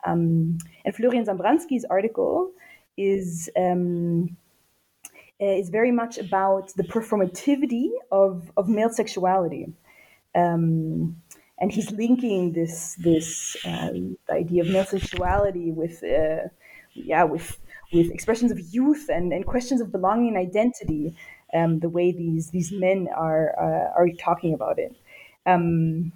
[0.04, 2.50] Um, and Florian Zabransky's article
[2.96, 4.36] is um,
[5.38, 9.72] is very much about the performativity of of male sexuality.
[10.34, 11.16] Um,
[11.58, 16.48] and he's linking this this um, idea of male sexuality with uh,
[16.94, 17.58] yeah, with
[17.92, 21.14] with expressions of youth and, and questions of belonging and identity,
[21.54, 24.94] um, the way these these men are uh, are talking about it.
[25.46, 26.12] Um,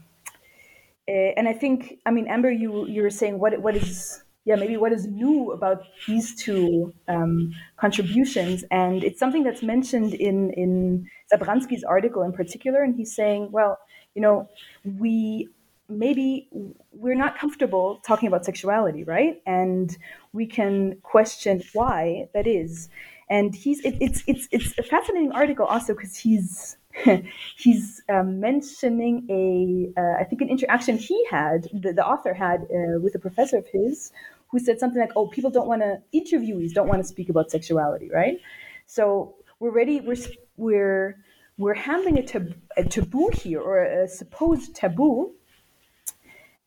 [1.08, 4.54] eh, and I think, I mean, Amber, you you were saying what what is yeah
[4.54, 10.50] maybe what is new about these two um, contributions, and it's something that's mentioned in
[10.52, 13.78] in Zabransky's article in particular, and he's saying, well,
[14.14, 14.48] you know,
[14.84, 15.48] we
[15.88, 16.48] maybe
[16.92, 19.40] we're not comfortable talking about sexuality, right?
[19.46, 19.96] And
[20.32, 22.88] we can question why that is.
[23.28, 26.76] And he's it, it's it's it's a fascinating article also because he's
[27.56, 32.62] he's um, mentioning a, uh, I think, an interaction he had, the, the author had
[32.62, 34.12] uh, with a professor of his,
[34.48, 37.50] who said something like, "Oh, people don't want to interviewees don't want to speak about
[37.50, 38.38] sexuality, right?"
[38.86, 40.00] So we're ready.
[40.00, 40.16] We're
[40.56, 41.18] we're
[41.58, 45.34] we're handling a, tab- a taboo here, or a supposed taboo,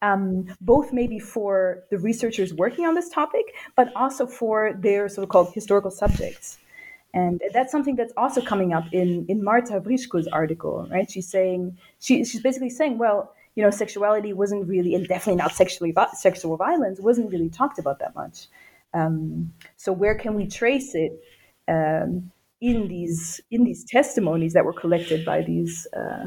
[0.01, 3.45] um, both maybe for the researchers working on this topic,
[3.75, 6.57] but also for their so-called historical subjects.
[7.13, 11.09] And that's something that's also coming up in, in Marta Havryshko's article, right?
[11.09, 15.53] She's saying, she, she's basically saying, well, you know, sexuality wasn't really, and definitely not
[15.53, 18.47] sexually, sexual violence, wasn't really talked about that much.
[18.93, 21.19] Um, so where can we trace it
[21.67, 22.31] um,
[22.61, 26.25] in these in these testimonies that were collected by these uh,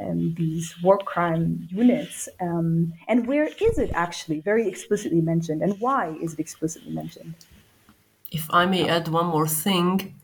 [0.00, 5.80] um, these war crime units, um, and where is it actually very explicitly mentioned, and
[5.80, 7.34] why is it explicitly mentioned?
[8.32, 10.14] If I may add one more thing,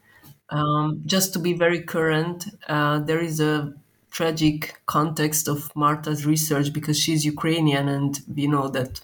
[0.48, 3.74] um, just to be very current, uh, there is a
[4.10, 9.00] tragic context of Marta's research because she's Ukrainian, and we know that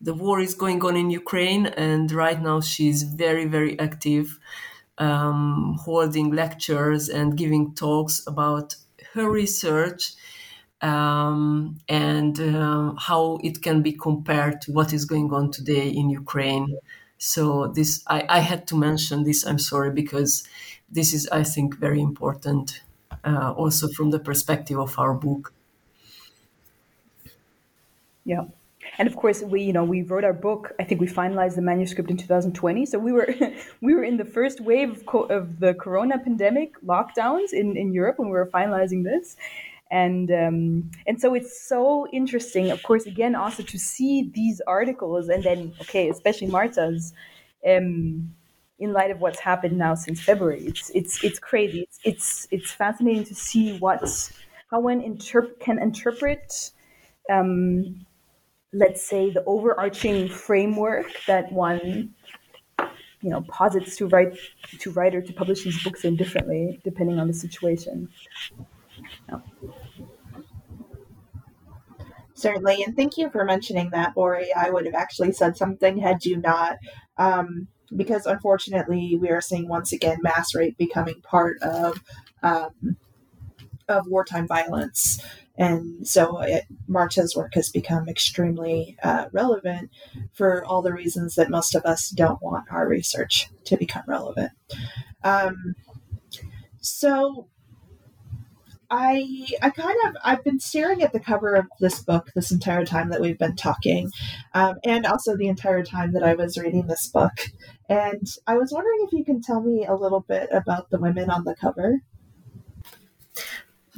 [0.00, 4.38] the war is going on in Ukraine, and right now she's very, very active,
[4.98, 8.76] um, holding lectures and giving talks about
[9.14, 10.14] her research
[10.80, 16.10] um, and uh, how it can be compared to what is going on today in
[16.10, 16.78] Ukraine.
[17.18, 19.44] So this, I, I had to mention this.
[19.46, 20.44] I'm sorry because
[20.90, 22.82] this is, I think, very important,
[23.24, 25.52] uh, also from the perspective of our book.
[28.24, 28.44] Yeah,
[28.98, 30.72] and of course we, you know, we wrote our book.
[30.78, 32.84] I think we finalized the manuscript in 2020.
[32.86, 33.32] So we were,
[33.80, 37.92] we were in the first wave of, co- of the Corona pandemic lockdowns in in
[37.92, 39.36] Europe when we were finalizing this
[39.90, 45.28] and um, and so it's so interesting of course again also to see these articles
[45.28, 47.12] and then okay especially marta's
[47.66, 48.34] um,
[48.78, 52.70] in light of what's happened now since february it's it's it's crazy it's it's, it's
[52.70, 54.02] fascinating to see what
[54.70, 56.70] how one interp- can interpret
[57.30, 58.04] um,
[58.72, 62.14] let's say the overarching framework that one
[63.20, 64.36] you know posits to write
[64.78, 68.08] to write or to publish these books in differently depending on the situation
[72.38, 74.54] Certainly, and thank you for mentioning that, Ori.
[74.54, 76.76] I would have actually said something had you not,
[77.16, 77.66] um,
[77.96, 82.00] because unfortunately, we are seeing once again mass rape becoming part of
[82.44, 82.96] um,
[83.88, 85.22] of wartime violence,
[85.56, 89.90] and so it, Marta's work has become extremely uh, relevant
[90.32, 94.52] for all the reasons that most of us don't want our research to become relevant.
[95.24, 95.74] Um,
[96.80, 97.48] so
[98.90, 102.86] I I kind of I've been staring at the cover of this book this entire
[102.86, 104.10] time that we've been talking,
[104.54, 107.32] um, and also the entire time that I was reading this book.
[107.88, 111.30] And I was wondering if you can tell me a little bit about the women
[111.30, 112.00] on the cover.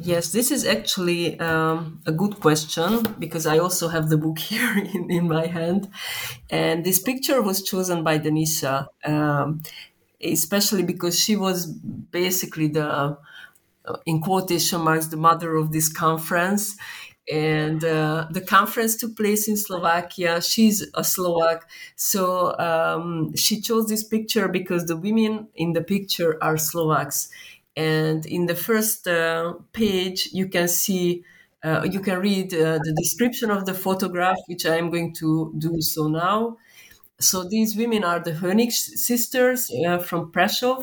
[0.03, 4.78] Yes, this is actually um, a good question because I also have the book here
[4.78, 5.90] in, in my hand.
[6.48, 9.62] And this picture was chosen by Denisa, um,
[10.22, 13.18] especially because she was basically the
[14.07, 16.76] in quotation marks, the mother of this conference.
[17.30, 20.40] And uh, the conference took place in Slovakia.
[20.40, 21.68] She's a Slovak.
[21.94, 27.28] So um, she chose this picture because the women in the picture are Slovaks.
[27.81, 31.24] And in the first uh, page, you can see,
[31.66, 35.55] uh, you can read uh, the description of the photograph, which I am going to
[35.57, 36.59] do so now.
[37.20, 40.81] So these women are the Hönig sisters uh, from Prešov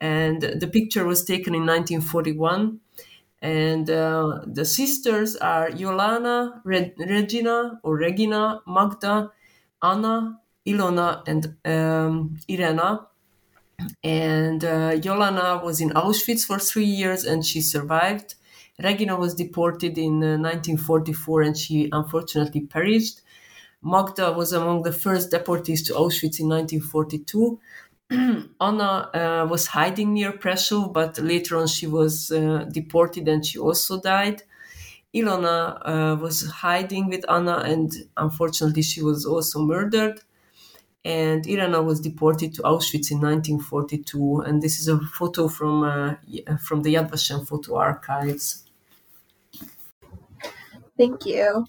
[0.00, 2.80] and the picture was taken in 1941
[3.42, 9.30] and uh, the sisters are Yolana, Re- Regina or Regina, Magda,
[9.82, 13.06] Anna, Ilona, and um, Irena.
[14.02, 18.34] And uh, Yolana was in Auschwitz for three years and she survived.
[18.82, 23.20] Regina was deported in uh, 1944 and she unfortunately perished.
[23.82, 27.60] Magda was among the first deportees to Auschwitz in 1942
[28.60, 33.58] Anna uh, was hiding near Prešov, but later on she was uh, deported and she
[33.58, 34.42] also died.
[35.14, 40.20] Ilona uh, was hiding with Anna, and unfortunately, she was also murdered.
[41.04, 44.42] And Irena was deported to Auschwitz in 1942.
[44.46, 46.14] And this is a photo from uh,
[46.58, 48.64] from the Yad Vashem photo archives.
[50.98, 51.66] Thank you.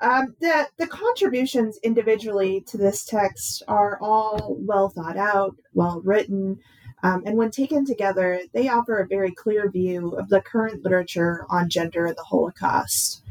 [0.00, 6.58] Um, the the contributions individually to this text are all well thought out, well written,
[7.02, 11.46] um, and when taken together, they offer a very clear view of the current literature
[11.48, 13.22] on gender and the Holocaust.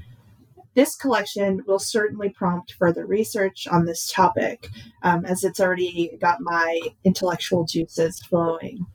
[0.79, 4.69] This collection will certainly prompt further research on this topic,
[5.03, 8.85] um, as it's already got my intellectual juices flowing.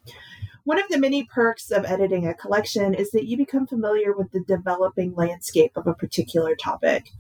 [0.63, 4.33] One of the many perks of editing a collection is that you become familiar with
[4.33, 7.11] the developing landscape of a particular topic.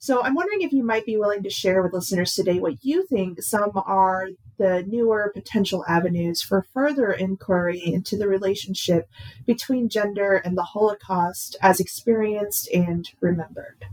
[0.00, 3.04] So I'm wondering if you might be willing to share with listeners today what you
[3.06, 9.08] think some are the newer potential avenues for further inquiry into the relationship
[9.44, 13.86] between gender and the Holocaust as experienced and remembered.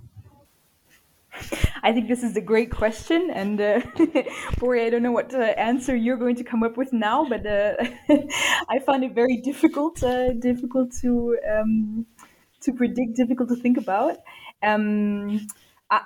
[1.83, 3.81] I think this is a great question, and uh,
[4.57, 7.45] Bori, I don't know what uh, answer you're going to come up with now, but
[7.45, 7.73] uh,
[8.69, 12.05] I find it very difficult, uh, difficult to um,
[12.61, 14.17] to predict, difficult to think about.
[14.63, 15.45] Um,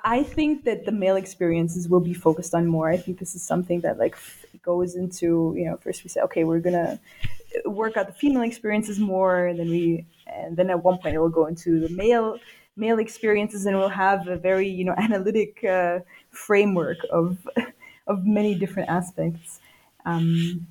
[0.03, 2.89] I, think that the male experiences will be focused on more.
[2.89, 4.15] I think this is something that like
[4.61, 6.99] goes into you know first we say okay we're gonna
[7.65, 11.19] work out the female experiences more, and then we and then at one point it
[11.19, 12.37] will go into the male
[12.75, 15.99] male experiences and we'll have a very you know analytic uh,
[16.31, 17.47] framework of
[18.07, 19.59] of many different aspects
[20.05, 20.65] um,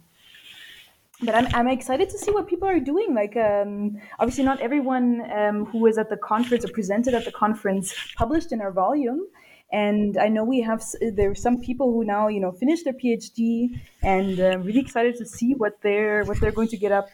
[1.23, 5.29] but I'm, I'm excited to see what people are doing like um, obviously not everyone
[5.33, 9.27] um, who was at the conference or presented at the conference published in our volume
[9.71, 12.95] and I know we have there are some people who now you know finish their
[12.95, 17.09] PhD and uh, really excited to see what they're what they're going to get up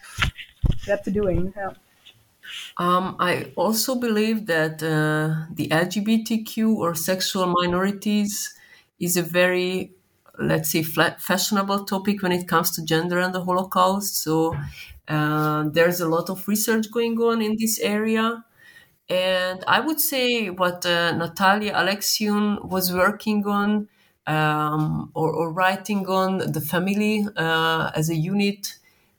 [0.85, 1.53] get up to doing.
[1.55, 1.71] Yeah.
[2.77, 8.53] Um, I also believe that uh, the LGBTQ or sexual minorities
[8.99, 9.94] is a very,
[10.39, 14.21] let's say, fashionable topic when it comes to gender and the Holocaust.
[14.23, 14.55] So
[15.07, 18.43] uh, there's a lot of research going on in this area.
[19.07, 23.87] And I would say what uh, Natalia Aleksiun was working on
[24.27, 28.73] um, or, or, writing on the family uh, as a unit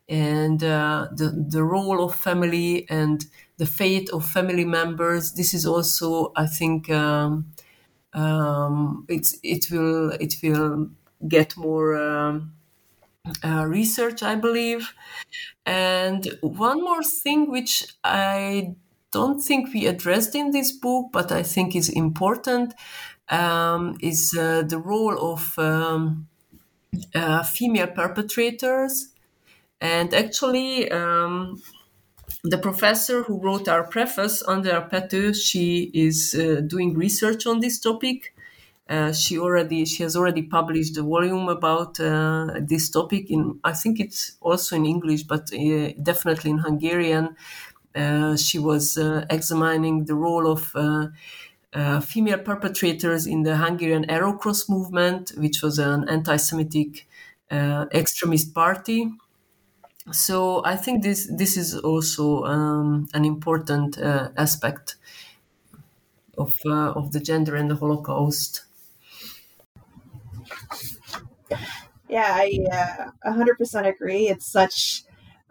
[0.09, 5.35] and uh, the, the role of family and the fate of family members.
[5.35, 7.47] This is also, I think, um,
[8.13, 10.89] um, it's it will it will
[11.29, 12.53] get more um,
[13.45, 14.93] uh, research, I believe.
[15.65, 18.75] And one more thing, which I
[19.13, 22.75] don't think we addressed in this book, but I think is important,
[23.29, 26.29] um, is uh, the role of um,
[27.15, 29.09] uh, female perpetrators.
[29.81, 31.61] And actually, um,
[32.45, 37.81] the professor who wrote our preface, Andrea Pető, she is uh, doing research on this
[37.81, 38.36] topic.
[38.89, 43.73] Uh, she already she has already published a volume about uh, this topic in I
[43.73, 47.37] think it's also in English, but uh, definitely in Hungarian.
[47.95, 50.75] Uh, she was uh, examining the role of
[52.05, 57.07] female perpetrators in the Hungarian Arrow Cross movement, which was an anti-Semitic
[57.51, 59.11] extremist party
[60.13, 64.97] so I think this this is also um, an important aspect
[66.39, 68.66] of of the gender and the Holocaust.
[72.09, 74.29] Yeah, I uh, 100% agree.
[74.29, 75.03] It's such,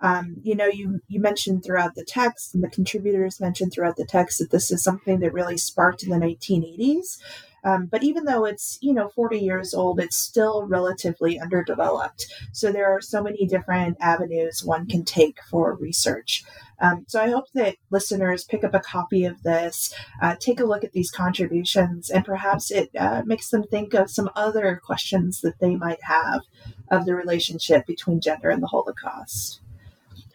[0.01, 4.05] um, you know, you you mentioned throughout the text, and the contributors mentioned throughout the
[4.05, 7.19] text that this is something that really sparked in the 1980s.
[7.65, 12.27] Um, but even though it's, you know, 40 years old, it's still relatively underdeveloped.
[12.51, 16.45] So there are so many different avenues one can take for research.
[16.79, 20.65] Um, so I hope that listeners pick up a copy of this, uh, take a
[20.65, 25.41] look at these contributions, and perhaps it uh, makes them think of some other questions
[25.41, 26.41] that they might have
[26.91, 29.61] of the relationship between gender and the Holocaust.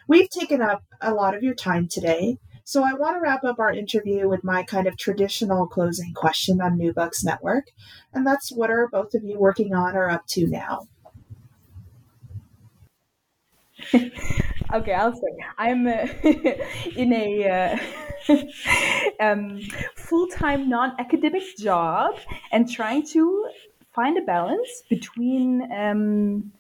[0.09, 2.39] We've taken up a lot of your time today.
[2.71, 6.61] So I want to wrap up our interview with my kind of traditional closing question
[6.61, 7.65] on New Books Network,
[8.15, 10.87] and that's what are both of you working on or up to now?
[13.93, 16.07] okay, I'll say I'm uh,
[16.95, 17.81] in a
[18.29, 18.35] uh,
[19.21, 19.61] um,
[19.97, 22.21] full-time non-academic job
[22.53, 23.49] and trying to
[23.93, 26.53] find a balance between um,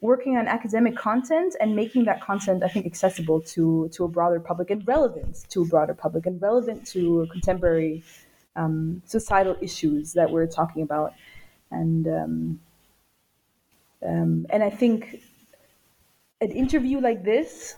[0.00, 4.40] working on academic content and making that content, I think, accessible to to a broader
[4.40, 8.02] public and relevant to a broader public and relevant to contemporary
[8.56, 11.12] um, societal issues that we're talking about,
[11.70, 12.60] and um,
[14.06, 15.20] um, and I think
[16.40, 17.76] an interview like this.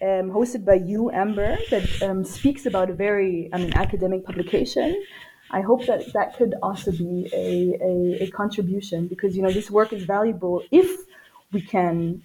[0.00, 4.96] Um, hosted by you, Amber, that um, speaks about a very, I mean, academic publication.
[5.50, 9.72] I hope that that could also be a, a, a contribution because you know this
[9.72, 11.07] work is valuable if
[11.52, 12.22] we can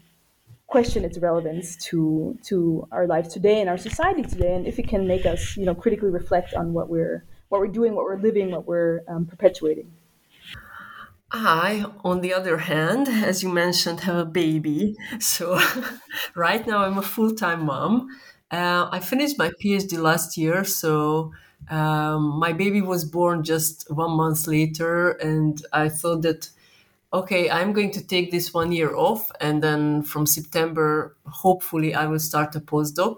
[0.67, 4.87] question its relevance to to our lives today and our society today, and if it
[4.87, 8.19] can make us, you know, critically reflect on what we're what we're doing, what we're
[8.19, 9.91] living, what we're um, perpetuating.
[11.31, 14.95] I, on the other hand, as you mentioned, have a baby.
[15.19, 15.59] So
[16.35, 18.07] right now I'm a full time mom.
[18.51, 21.31] Uh, I finished my PhD last year, so
[21.69, 26.49] um, my baby was born just one month later, and I thought that
[27.13, 32.07] okay, I'm going to take this one year off, and then from September, hopefully, I
[32.07, 33.17] will start a postdoc.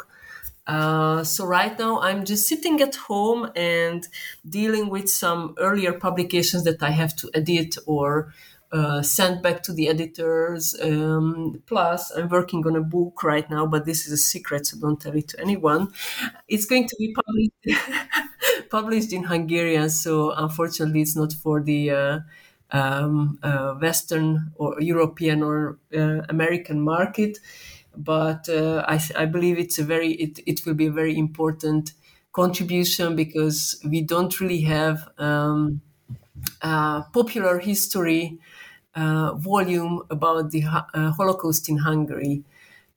[0.67, 4.07] Uh, so right now I'm just sitting at home and
[4.49, 8.33] dealing with some earlier publications that I have to edit or
[8.71, 10.75] uh, send back to the editors.
[10.81, 14.77] Um, plus, I'm working on a book right now, but this is a secret, so
[14.79, 15.93] don't tell it to anyone.
[16.47, 17.79] It's going to be published
[18.69, 22.19] published in Hungarian, so unfortunately, it's not for the uh,
[22.75, 27.39] um, uh, Western or European or uh, American market.
[27.97, 31.93] But uh, I, I believe it's a very it, it will be a very important
[32.33, 35.81] contribution because we don't really have um,
[37.13, 38.39] popular history
[38.95, 42.43] volume about the Holocaust in Hungary.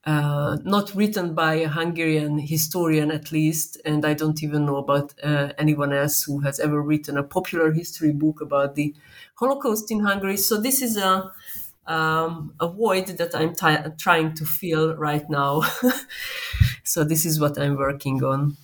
[0.05, 5.13] Uh, not written by a Hungarian historian, at least, and I don't even know about
[5.23, 8.95] uh, anyone else who has ever written a popular history book about the
[9.35, 10.39] Holocaust in Hungary.
[10.39, 11.31] So this is a
[11.87, 15.63] um, a void that I'm t- trying to fill right now.
[16.85, 18.57] so this is what I'm working on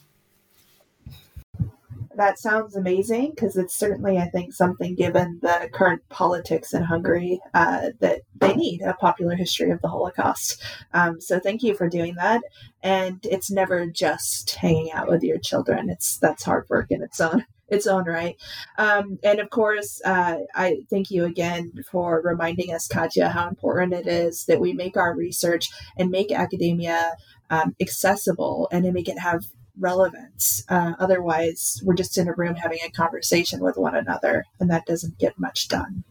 [2.17, 7.41] that sounds amazing because it's certainly, I think, something given the current politics in Hungary
[7.55, 10.63] uh, that they need a popular history of the Holocaust.
[10.93, 12.43] Um, so thank you for doing that.
[12.83, 15.91] And it's never just hanging out with your children.
[15.91, 18.37] It's that's hard work in its own its own right.
[18.79, 23.95] Um, and of course, uh, I thank you again for reminding us, Katja, how important
[23.95, 27.15] it is that we make our research and make academia
[27.51, 29.45] um, accessible and to make it have
[29.79, 30.65] relevance.
[30.69, 34.87] Uh, otherwise, we're just in a room having a conversation with one another, and that
[34.87, 36.05] doesn't get much done.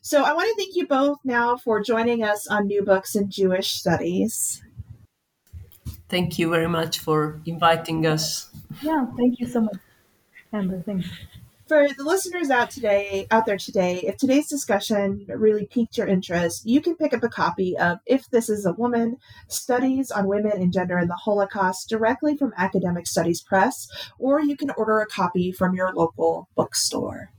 [0.00, 3.30] So, I want to thank you both now for joining us on New Books in
[3.30, 4.62] Jewish Studies.
[6.08, 8.50] Thank you very much for inviting us.
[8.82, 9.78] Yeah, thank you so much,
[10.52, 10.82] Amber.
[10.82, 11.08] Thanks
[11.74, 16.64] for the listeners out today out there today if today's discussion really piqued your interest
[16.64, 19.16] you can pick up a copy of if this is a woman
[19.48, 23.88] studies on women and gender in the holocaust directly from academic studies press
[24.20, 27.32] or you can order a copy from your local bookstore